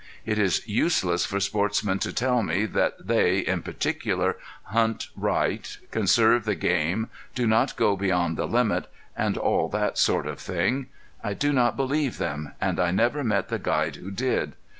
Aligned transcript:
It 0.25 0.39
is 0.39 0.67
useless 0.67 1.27
for 1.27 1.39
sportsmen 1.39 1.99
to 1.99 2.11
tell 2.11 2.41
me 2.41 2.65
that 2.65 3.05
they, 3.05 3.37
in 3.37 3.61
particular, 3.61 4.35
hunt 4.63 5.09
right, 5.15 5.77
conserve 5.91 6.43
the 6.43 6.55
game, 6.55 7.11
do 7.35 7.45
not 7.45 7.75
go 7.77 7.95
beyond 7.95 8.35
the 8.35 8.47
limit, 8.47 8.87
and 9.15 9.37
all 9.37 9.69
that 9.69 9.99
sort 9.99 10.25
of 10.25 10.39
thing. 10.39 10.87
I 11.23 11.35
do 11.35 11.53
not 11.53 11.77
believe 11.77 12.17
them 12.17 12.53
and 12.59 12.79
I 12.79 12.89
never 12.89 13.23
met 13.23 13.49
the 13.49 13.59
guide 13.59 13.97
who 13.97 14.09
did. 14.09 14.55